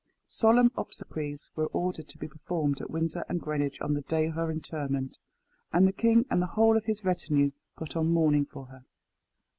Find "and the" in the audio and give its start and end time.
5.71-5.93, 6.31-6.47